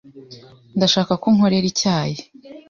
[0.77, 2.17] Ndashaka ko unkorera icyayi.